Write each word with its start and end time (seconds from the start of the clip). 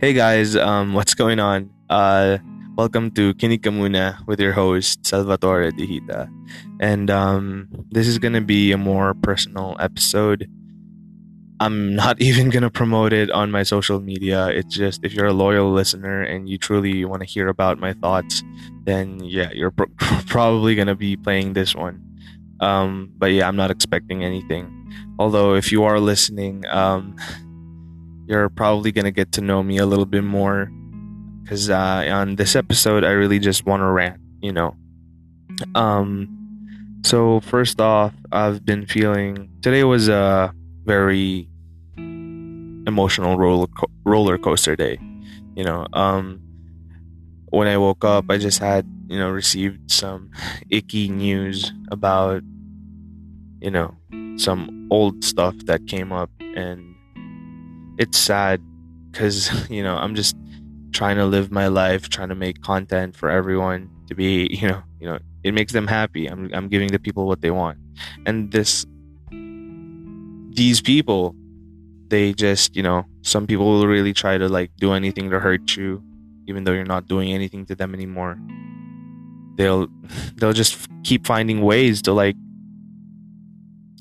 Hey 0.00 0.12
guys, 0.12 0.54
um, 0.54 0.94
what's 0.94 1.12
going 1.14 1.40
on? 1.40 1.70
Uh, 1.90 2.38
welcome 2.76 3.10
to 3.18 3.34
Kinika 3.34 3.66
Muna 3.74 4.24
with 4.28 4.38
your 4.38 4.52
host 4.52 5.04
Salvatore 5.04 5.72
Dihita, 5.72 6.30
and 6.78 7.10
um, 7.10 7.66
this 7.90 8.06
is 8.06 8.20
gonna 8.20 8.40
be 8.40 8.70
a 8.70 8.78
more 8.78 9.14
personal 9.14 9.74
episode. 9.80 10.48
I'm 11.58 11.96
not 11.96 12.22
even 12.22 12.48
gonna 12.48 12.70
promote 12.70 13.12
it 13.12 13.28
on 13.32 13.50
my 13.50 13.64
social 13.64 13.98
media. 13.98 14.46
It's 14.46 14.72
just 14.72 15.02
if 15.02 15.12
you're 15.14 15.26
a 15.26 15.32
loyal 15.32 15.72
listener 15.72 16.22
and 16.22 16.48
you 16.48 16.58
truly 16.58 17.04
want 17.04 17.22
to 17.22 17.26
hear 17.26 17.48
about 17.48 17.80
my 17.80 17.92
thoughts, 17.94 18.44
then 18.84 19.18
yeah, 19.24 19.50
you're 19.52 19.72
pro- 19.72 19.90
probably 20.26 20.76
gonna 20.76 20.94
be 20.94 21.16
playing 21.16 21.54
this 21.54 21.74
one. 21.74 22.00
Um, 22.60 23.10
but 23.18 23.32
yeah, 23.32 23.48
I'm 23.48 23.56
not 23.56 23.72
expecting 23.72 24.22
anything. 24.22 24.72
Although 25.18 25.56
if 25.56 25.72
you 25.72 25.82
are 25.82 25.98
listening, 25.98 26.64
um, 26.68 27.16
you're 28.28 28.50
probably 28.50 28.92
gonna 28.92 29.10
get 29.10 29.32
to 29.32 29.40
know 29.40 29.62
me 29.62 29.78
a 29.78 29.86
little 29.86 30.04
bit 30.04 30.22
more 30.22 30.70
because 31.42 31.70
uh, 31.70 32.04
on 32.10 32.36
this 32.36 32.54
episode 32.54 33.02
I 33.02 33.12
really 33.12 33.38
just 33.38 33.64
want 33.64 33.80
to 33.80 33.86
rant, 33.86 34.20
you 34.42 34.52
know. 34.52 34.76
Um, 35.74 36.28
so 37.04 37.40
first 37.40 37.80
off, 37.80 38.12
I've 38.30 38.66
been 38.66 38.84
feeling 38.86 39.48
today 39.62 39.82
was 39.82 40.08
a 40.08 40.52
very 40.84 41.48
emotional 41.96 43.38
roller 43.38 43.66
co- 43.68 43.90
roller 44.04 44.36
coaster 44.36 44.76
day, 44.76 44.98
you 45.56 45.64
know. 45.64 45.86
Um, 45.94 46.42
when 47.48 47.66
I 47.66 47.78
woke 47.78 48.04
up, 48.04 48.26
I 48.28 48.36
just 48.36 48.58
had 48.58 48.86
you 49.08 49.18
know 49.18 49.30
received 49.30 49.90
some 49.90 50.30
icky 50.68 51.08
news 51.08 51.72
about 51.90 52.42
you 53.62 53.70
know 53.70 53.96
some 54.36 54.86
old 54.90 55.24
stuff 55.24 55.56
that 55.64 55.86
came 55.86 56.12
up 56.12 56.30
and 56.40 56.94
it's 57.98 58.18
sad 58.18 58.62
because 59.10 59.50
you 59.70 59.82
know 59.82 59.96
i'm 59.96 60.14
just 60.14 60.36
trying 60.92 61.16
to 61.16 61.26
live 61.26 61.50
my 61.52 61.68
life 61.68 62.08
trying 62.08 62.28
to 62.28 62.34
make 62.34 62.62
content 62.62 63.14
for 63.14 63.28
everyone 63.28 63.90
to 64.06 64.14
be 64.14 64.48
you 64.60 64.68
know 64.68 64.82
you 65.00 65.06
know 65.06 65.18
it 65.44 65.54
makes 65.54 65.72
them 65.72 65.86
happy. 65.86 66.26
I'm, 66.26 66.50
I'm 66.52 66.68
giving 66.68 66.88
the 66.88 66.98
people 66.98 67.26
what 67.26 67.40
they 67.40 67.50
want. 67.50 67.78
And 68.26 68.50
this 68.52 68.86
these 70.50 70.80
people 70.80 71.36
they 72.08 72.32
just 72.32 72.74
you 72.74 72.82
know 72.82 73.04
some 73.22 73.46
people 73.46 73.66
will 73.66 73.86
really 73.86 74.12
try 74.12 74.38
to 74.38 74.48
like 74.48 74.70
do 74.78 74.92
anything 74.92 75.30
to 75.30 75.38
hurt 75.38 75.76
you 75.76 76.02
even 76.48 76.64
though 76.64 76.72
you're 76.72 76.84
not 76.84 77.06
doing 77.06 77.32
anything 77.32 77.66
to 77.66 77.74
them 77.74 77.94
anymore. 77.94 78.38
They'll 79.56 79.88
they'll 80.36 80.52
just 80.52 80.88
keep 81.04 81.26
finding 81.26 81.62
ways 81.62 82.02
to 82.02 82.12
like 82.12 82.36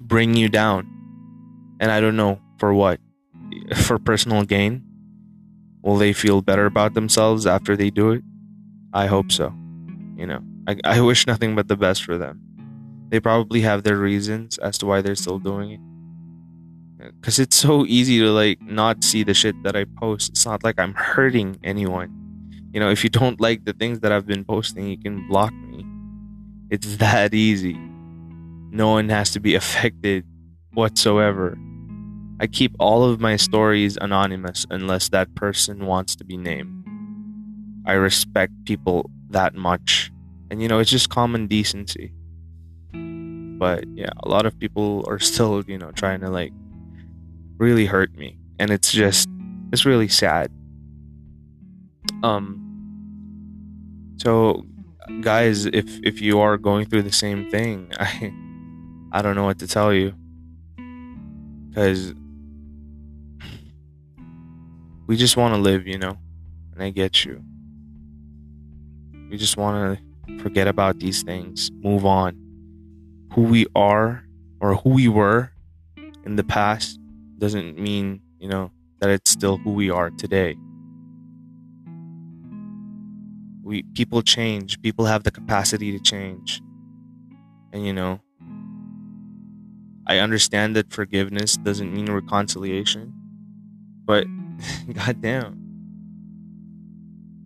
bring 0.00 0.34
you 0.34 0.48
down. 0.48 0.86
And 1.80 1.92
i 1.92 2.00
don't 2.00 2.16
know 2.16 2.40
for 2.58 2.74
what 2.74 2.98
for 3.76 3.98
personal 3.98 4.44
gain? 4.44 4.82
Will 5.82 5.96
they 5.96 6.12
feel 6.12 6.42
better 6.42 6.66
about 6.66 6.94
themselves 6.94 7.46
after 7.46 7.76
they 7.76 7.90
do 7.90 8.10
it? 8.12 8.22
I 8.92 9.06
hope 9.06 9.30
so. 9.30 9.54
You 10.16 10.26
know 10.26 10.42
i, 10.68 10.76
I 10.84 11.00
wish 11.00 11.26
nothing 11.26 11.56
but 11.56 11.68
the 11.68 11.76
best 11.76 12.04
for 12.04 12.18
them. 12.18 12.40
They 13.08 13.20
probably 13.20 13.62
have 13.62 13.84
their 13.84 13.96
reasons 13.96 14.58
as 14.58 14.76
to 14.78 14.86
why 14.86 15.00
they're 15.00 15.16
still 15.16 15.38
doing 15.38 15.70
it. 15.70 15.80
Because 17.20 17.38
it's 17.38 17.56
so 17.56 17.86
easy 17.86 18.18
to 18.18 18.30
like 18.30 18.60
not 18.60 19.02
see 19.02 19.22
the 19.22 19.32
shit 19.32 19.60
that 19.62 19.74
i 19.74 19.84
post. 19.98 20.30
It's 20.30 20.44
not 20.44 20.62
like 20.62 20.78
i'm 20.78 20.94
hurting 20.94 21.58
anyone. 21.64 22.12
You 22.72 22.80
know 22.80 22.90
if 22.90 23.02
you 23.02 23.10
don't 23.10 23.40
like 23.40 23.64
the 23.64 23.72
things 23.72 24.00
that 24.00 24.12
i've 24.12 24.26
been 24.26 24.44
posting 24.44 24.86
you 24.88 24.98
can 24.98 25.26
block 25.28 25.54
me. 25.54 25.86
It's 26.70 26.96
that 26.98 27.32
easy. 27.32 27.78
No 28.70 28.90
one 28.90 29.08
has 29.08 29.30
to 29.32 29.40
be 29.40 29.54
affected 29.62 30.24
whatsoever 30.74 31.56
I 32.40 32.46
keep 32.46 32.74
all 32.78 33.04
of 33.04 33.20
my 33.20 33.36
stories 33.36 33.98
anonymous 34.00 34.64
unless 34.70 35.08
that 35.08 35.34
person 35.34 35.86
wants 35.86 36.14
to 36.16 36.24
be 36.24 36.36
named. 36.36 36.84
I 37.84 37.94
respect 37.94 38.52
people 38.64 39.10
that 39.30 39.54
much. 39.54 40.12
And 40.50 40.62
you 40.62 40.68
know, 40.68 40.78
it's 40.78 40.90
just 40.90 41.10
common 41.10 41.48
decency. 41.48 42.12
But 42.92 43.84
yeah, 43.94 44.10
a 44.22 44.28
lot 44.28 44.46
of 44.46 44.56
people 44.58 45.04
are 45.08 45.18
still, 45.18 45.64
you 45.66 45.78
know, 45.78 45.90
trying 45.90 46.20
to 46.20 46.30
like 46.30 46.52
really 47.56 47.86
hurt 47.86 48.14
me. 48.14 48.38
And 48.60 48.70
it's 48.70 48.92
just 48.92 49.28
it's 49.72 49.84
really 49.84 50.08
sad. 50.08 50.52
Um 52.22 52.64
so 54.16 54.64
guys, 55.22 55.66
if 55.66 55.86
if 56.04 56.20
you 56.20 56.38
are 56.38 56.56
going 56.56 56.86
through 56.86 57.02
the 57.02 57.12
same 57.12 57.50
thing, 57.50 57.92
I 57.98 58.32
I 59.10 59.22
don't 59.22 59.34
know 59.34 59.44
what 59.44 59.58
to 59.58 59.66
tell 59.66 59.92
you. 59.92 60.14
Cuz 61.74 62.14
we 65.08 65.16
just 65.16 65.38
want 65.38 65.54
to 65.54 65.60
live, 65.60 65.86
you 65.86 65.98
know, 65.98 66.18
and 66.72 66.82
I 66.82 66.90
get 66.90 67.24
you. 67.24 67.42
We 69.30 69.38
just 69.38 69.56
want 69.56 69.98
to 69.98 70.38
forget 70.38 70.68
about 70.68 71.00
these 71.00 71.22
things, 71.22 71.70
move 71.72 72.04
on. 72.04 72.36
Who 73.32 73.42
we 73.42 73.66
are 73.74 74.24
or 74.60 74.74
who 74.76 74.90
we 74.90 75.08
were 75.08 75.50
in 76.24 76.36
the 76.36 76.44
past 76.44 77.00
doesn't 77.38 77.78
mean, 77.78 78.20
you 78.38 78.48
know, 78.48 78.70
that 79.00 79.08
it's 79.08 79.30
still 79.30 79.56
who 79.56 79.72
we 79.72 79.90
are 79.90 80.10
today. 80.10 80.56
We 83.62 83.84
people 83.94 84.22
change, 84.22 84.80
people 84.82 85.06
have 85.06 85.24
the 85.24 85.30
capacity 85.30 85.90
to 85.90 85.98
change. 85.98 86.60
And 87.72 87.84
you 87.86 87.94
know, 87.94 88.20
I 90.06 90.18
understand 90.18 90.76
that 90.76 90.92
forgiveness 90.92 91.56
doesn't 91.56 91.94
mean 91.94 92.10
reconciliation, 92.10 93.14
but 94.04 94.26
goddamn. 94.92 95.64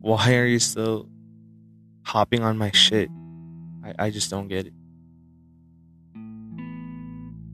Why 0.00 0.34
are 0.36 0.46
you 0.46 0.58
still 0.58 1.08
hopping 2.04 2.42
on 2.42 2.56
my 2.56 2.70
shit? 2.70 3.10
I, 3.84 4.06
I 4.06 4.10
just 4.10 4.30
don't 4.30 4.48
get 4.48 4.66
it. 4.66 4.72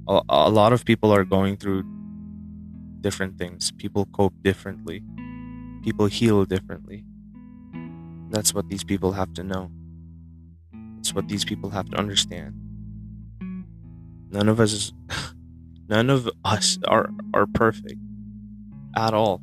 A, 0.08 0.20
a 0.28 0.50
lot 0.50 0.72
of 0.72 0.84
people 0.84 1.12
are 1.12 1.24
going 1.24 1.56
through 1.56 1.84
different 3.00 3.38
things. 3.38 3.72
People 3.72 4.06
cope 4.12 4.34
differently. 4.42 5.02
People 5.82 6.06
heal 6.06 6.44
differently. 6.44 7.04
That's 8.30 8.54
what 8.54 8.68
these 8.68 8.84
people 8.84 9.12
have 9.12 9.32
to 9.34 9.42
know. 9.42 9.70
That's 10.96 11.14
what 11.14 11.28
these 11.28 11.44
people 11.44 11.70
have 11.70 11.88
to 11.90 11.96
understand. 11.96 12.54
None 14.30 14.48
of 14.48 14.60
us 14.60 14.92
none 15.88 16.10
of 16.10 16.28
us 16.44 16.78
are 16.88 17.10
are 17.34 17.46
perfect 17.46 18.01
at 18.96 19.14
all. 19.14 19.42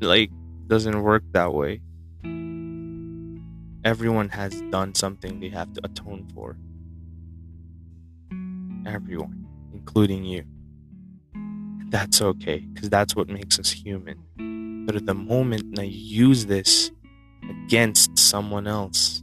Like, 0.00 0.30
doesn't 0.66 1.02
work 1.02 1.22
that 1.32 1.52
way. 1.52 1.80
Everyone 3.84 4.28
has 4.28 4.60
done 4.70 4.94
something 4.94 5.40
they 5.40 5.48
have 5.48 5.72
to 5.74 5.80
atone 5.84 6.28
for. 6.34 6.56
Everyone, 8.86 9.46
including 9.72 10.24
you. 10.24 10.44
That's 11.90 12.22
okay, 12.22 12.60
because 12.60 12.88
that's 12.90 13.14
what 13.14 13.28
makes 13.28 13.58
us 13.58 13.70
human. 13.70 14.84
But 14.86 14.96
at 14.96 15.06
the 15.06 15.14
moment 15.14 15.78
you 15.78 15.84
use 15.84 16.46
this 16.46 16.90
against 17.48 18.18
someone 18.18 18.66
else, 18.66 19.22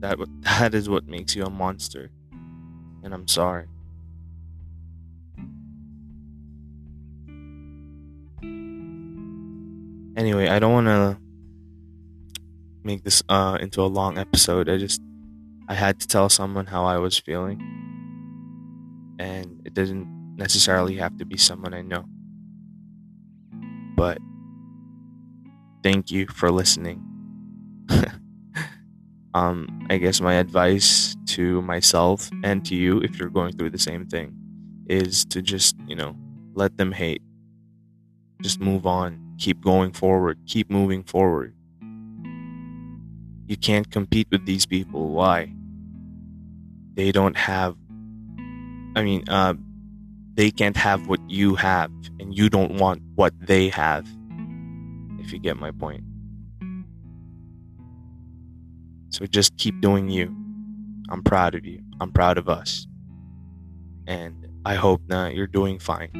that 0.00 0.18
that 0.40 0.74
is 0.74 0.88
what 0.88 1.06
makes 1.06 1.34
you 1.34 1.44
a 1.44 1.50
monster. 1.50 2.10
And 3.02 3.14
I'm 3.14 3.26
sorry. 3.26 3.66
Anyway, 10.16 10.48
I 10.48 10.58
don't 10.58 10.72
want 10.72 10.86
to 10.86 11.18
make 12.82 13.04
this 13.04 13.22
uh, 13.28 13.58
into 13.60 13.82
a 13.82 13.86
long 13.86 14.16
episode. 14.16 14.68
I 14.70 14.78
just 14.78 15.02
I 15.68 15.74
had 15.74 16.00
to 16.00 16.06
tell 16.06 16.30
someone 16.30 16.64
how 16.64 16.86
I 16.86 16.96
was 16.96 17.18
feeling, 17.18 17.60
and 19.18 19.60
it 19.66 19.74
didn't 19.74 20.06
necessarily 20.36 20.96
have 20.96 21.18
to 21.18 21.26
be 21.26 21.36
someone 21.36 21.74
I 21.74 21.82
know. 21.82 22.06
But 23.94 24.18
thank 25.82 26.10
you 26.10 26.26
for 26.28 26.50
listening. 26.50 27.02
um, 29.34 29.86
I 29.90 29.98
guess 29.98 30.22
my 30.22 30.34
advice 30.34 31.14
to 31.26 31.60
myself 31.60 32.30
and 32.42 32.64
to 32.64 32.74
you, 32.74 33.00
if 33.00 33.18
you're 33.18 33.28
going 33.28 33.52
through 33.52 33.70
the 33.70 33.78
same 33.78 34.06
thing, 34.06 34.32
is 34.88 35.26
to 35.26 35.42
just 35.42 35.76
you 35.86 35.96
know 35.96 36.16
let 36.54 36.78
them 36.78 36.92
hate. 36.92 37.20
Just 38.40 38.60
move 38.60 38.86
on 38.86 39.25
keep 39.38 39.60
going 39.60 39.92
forward, 39.92 40.38
keep 40.46 40.70
moving 40.70 41.02
forward. 41.02 41.54
You 43.46 43.56
can't 43.56 43.90
compete 43.90 44.28
with 44.30 44.44
these 44.46 44.66
people. 44.66 45.10
Why? 45.10 45.52
They 46.94 47.12
don't 47.12 47.36
have, 47.36 47.76
I 48.96 49.02
mean, 49.02 49.24
uh, 49.28 49.54
they 50.34 50.50
can't 50.50 50.76
have 50.76 51.06
what 51.06 51.20
you 51.30 51.54
have, 51.54 51.90
and 52.18 52.36
you 52.36 52.48
don't 52.48 52.76
want 52.78 53.02
what 53.14 53.32
they 53.40 53.68
have, 53.68 54.06
if 55.20 55.32
you 55.32 55.38
get 55.38 55.56
my 55.56 55.70
point. 55.70 56.02
So 59.10 59.24
just 59.26 59.56
keep 59.56 59.80
doing 59.80 60.10
you. 60.10 60.34
I'm 61.08 61.22
proud 61.22 61.54
of 61.54 61.64
you. 61.64 61.80
I'm 62.00 62.12
proud 62.12 62.36
of 62.36 62.48
us. 62.48 62.86
And 64.06 64.48
I 64.64 64.74
hope 64.74 65.00
that 65.08 65.34
you're 65.34 65.46
doing 65.46 65.78
fine. 65.78 66.10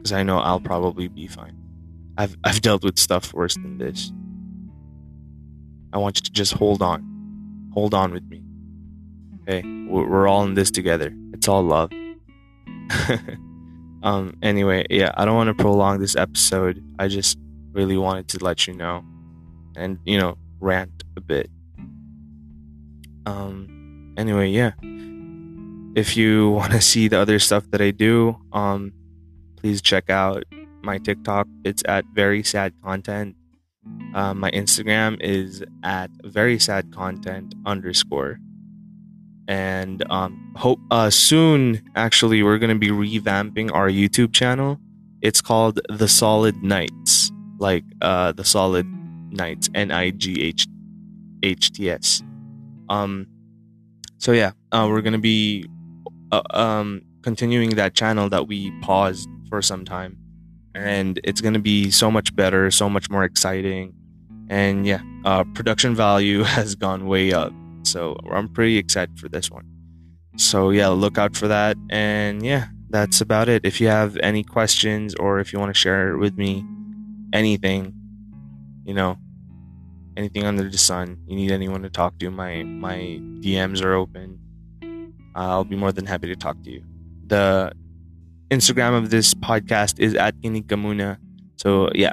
Because 0.00 0.12
I 0.12 0.22
know 0.22 0.38
I'll 0.38 0.60
probably 0.60 1.08
be 1.08 1.26
fine. 1.26 1.56
I've 2.16 2.36
I've 2.42 2.62
dealt 2.62 2.82
with 2.82 2.98
stuff 2.98 3.34
worse 3.34 3.54
than 3.54 3.76
this. 3.78 4.12
I 5.92 5.98
want 5.98 6.16
you 6.18 6.22
to 6.22 6.32
just 6.32 6.54
hold 6.54 6.80
on, 6.80 7.70
hold 7.74 7.92
on 7.92 8.12
with 8.12 8.24
me. 8.24 8.42
Okay, 9.42 9.62
we're, 9.88 10.08
we're 10.08 10.28
all 10.28 10.44
in 10.44 10.54
this 10.54 10.70
together. 10.70 11.14
It's 11.34 11.48
all 11.48 11.62
love. 11.62 11.90
um. 14.02 14.36
Anyway, 14.42 14.86
yeah, 14.88 15.10
I 15.16 15.24
don't 15.24 15.36
want 15.36 15.48
to 15.48 15.62
prolong 15.62 16.00
this 16.00 16.16
episode. 16.16 16.82
I 16.98 17.08
just 17.08 17.38
really 17.72 17.98
wanted 17.98 18.28
to 18.28 18.44
let 18.44 18.66
you 18.66 18.74
know, 18.74 19.04
and 19.76 19.98
you 20.04 20.18
know, 20.18 20.38
rant 20.60 21.04
a 21.16 21.20
bit. 21.20 21.50
Um. 23.26 24.14
Anyway, 24.16 24.48
yeah. 24.48 24.72
If 25.94 26.16
you 26.16 26.50
want 26.50 26.72
to 26.72 26.80
see 26.80 27.08
the 27.08 27.18
other 27.18 27.38
stuff 27.38 27.68
that 27.72 27.80
I 27.80 27.90
do, 27.90 28.38
um, 28.52 28.92
please 29.60 29.82
check 29.82 30.08
out 30.10 30.44
my 30.82 30.98
TikTok. 30.98 31.46
It's 31.64 31.82
at 31.86 32.04
very 32.14 32.42
sad 32.42 32.72
content. 32.82 33.36
Uh, 34.14 34.34
my 34.34 34.50
Instagram 34.50 35.20
is 35.20 35.62
at 35.82 36.10
very 36.24 36.58
sad 36.58 36.92
content 36.92 37.54
underscore. 37.66 38.38
And 39.48 40.04
um, 40.10 40.52
hope 40.56 40.80
uh, 40.90 41.10
soon, 41.10 41.82
actually, 41.96 42.42
we're 42.42 42.58
gonna 42.58 42.76
be 42.76 42.88
revamping 42.88 43.70
our 43.72 43.88
YouTube 43.88 44.32
channel. 44.32 44.78
It's 45.22 45.40
called 45.40 45.80
The 45.88 46.08
Solid 46.08 46.62
Nights, 46.62 47.32
like 47.58 47.84
uh, 48.00 48.32
the 48.32 48.44
Solid 48.44 48.86
Nights, 49.30 49.68
N 49.74 49.90
I 49.90 50.10
G 50.10 50.40
H 50.42 50.66
H 51.42 51.72
T 51.72 51.90
S. 51.90 52.22
Um, 52.88 53.26
so 54.18 54.32
yeah, 54.32 54.52
uh, 54.72 54.86
we're 54.88 55.02
gonna 55.02 55.18
be 55.18 55.66
uh, 56.30 56.42
um, 56.50 57.02
continuing 57.22 57.70
that 57.70 57.94
channel 57.94 58.28
that 58.28 58.46
we 58.46 58.70
paused 58.82 59.28
for 59.50 59.60
some 59.60 59.84
time. 59.84 60.16
And 60.74 61.20
it's 61.24 61.40
going 61.40 61.54
to 61.54 61.60
be 61.60 61.90
so 61.90 62.10
much 62.10 62.34
better 62.34 62.70
so 62.70 62.88
much 62.88 63.10
more 63.10 63.24
exciting. 63.24 63.92
And 64.48 64.86
yeah 64.86 65.02
uh, 65.24 65.44
production 65.54 65.94
value 65.94 66.42
has 66.56 66.74
gone 66.74 67.06
way 67.06 67.32
up. 67.32 67.52
So 67.82 68.16
i'm 68.30 68.48
pretty 68.48 68.78
excited 68.78 69.18
for 69.18 69.28
this 69.28 69.50
one. 69.50 69.66
So 70.36 70.70
yeah 70.70 70.88
look 70.88 71.18
out 71.18 71.36
for 71.36 71.48
that. 71.48 71.76
And 71.90 72.44
yeah 72.44 72.68
that's 72.88 73.20
about 73.20 73.48
it. 73.48 73.64
If 73.64 73.80
you 73.80 73.88
have 73.88 74.16
any 74.22 74.42
questions 74.42 75.14
or 75.16 75.38
if 75.40 75.52
you 75.52 75.58
want 75.58 75.74
to 75.74 75.78
share 75.78 76.16
with 76.16 76.36
me 76.38 76.64
anything 77.32 77.94
you 78.84 78.94
know 78.94 79.16
anything 80.16 80.44
under 80.44 80.68
the 80.68 80.76
sun 80.76 81.16
you 81.28 81.36
need 81.36 81.52
anyone 81.52 81.80
to 81.80 81.88
talk 81.88 82.18
to 82.18 82.28
my 82.28 82.64
my 82.64 82.96
dms 83.40 83.82
are 83.82 83.94
open. 83.94 84.38
I'll 85.34 85.64
be 85.64 85.76
more 85.76 85.92
than 85.92 86.06
happy 86.06 86.26
to 86.26 86.36
talk 86.36 86.62
to 86.64 86.70
you. 86.70 86.82
The 87.26 87.72
Instagram 88.50 88.98
of 88.98 89.10
this 89.10 89.32
podcast 89.32 89.98
is 89.98 90.14
at 90.14 90.36
Kinikamuna. 90.40 91.18
So 91.56 91.90
yeah, 91.94 92.12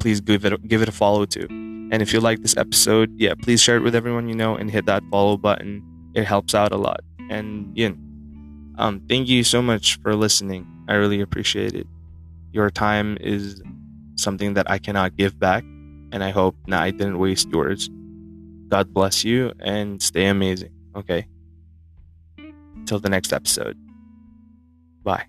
please 0.00 0.20
give 0.20 0.44
it 0.44 0.68
give 0.68 0.82
it 0.82 0.88
a 0.88 0.92
follow 0.92 1.24
too. 1.24 1.46
And 1.92 2.02
if 2.02 2.12
you 2.12 2.20
like 2.20 2.42
this 2.42 2.56
episode, 2.56 3.12
yeah, 3.16 3.34
please 3.40 3.60
share 3.60 3.76
it 3.76 3.82
with 3.82 3.94
everyone 3.94 4.28
you 4.28 4.34
know 4.34 4.56
and 4.56 4.70
hit 4.70 4.86
that 4.86 5.02
follow 5.10 5.36
button. 5.36 5.82
It 6.14 6.24
helps 6.24 6.54
out 6.54 6.72
a 6.72 6.76
lot. 6.76 7.00
And 7.28 7.70
yeah, 7.76 7.90
um, 8.78 9.02
thank 9.08 9.28
you 9.28 9.44
so 9.44 9.62
much 9.62 10.00
for 10.02 10.14
listening. 10.16 10.66
I 10.88 10.94
really 10.94 11.20
appreciate 11.20 11.74
it. 11.74 11.86
Your 12.52 12.70
time 12.70 13.16
is 13.20 13.62
something 14.16 14.54
that 14.54 14.68
I 14.68 14.78
cannot 14.78 15.16
give 15.16 15.38
back, 15.38 15.62
and 16.12 16.24
I 16.24 16.30
hope 16.30 16.56
that 16.66 16.80
I 16.80 16.90
didn't 16.90 17.18
waste 17.18 17.48
yours. 17.50 17.88
God 18.68 18.92
bless 18.92 19.24
you 19.24 19.52
and 19.60 20.02
stay 20.02 20.26
amazing. 20.26 20.72
Okay. 20.96 21.26
Till 22.86 22.98
the 22.98 23.08
next 23.08 23.32
episode. 23.32 23.76
Bye. 25.04 25.26